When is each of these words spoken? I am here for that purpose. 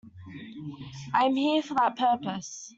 I 1.13 1.25
am 1.25 1.35
here 1.35 1.61
for 1.61 1.75
that 1.75 1.95
purpose. 1.95 2.69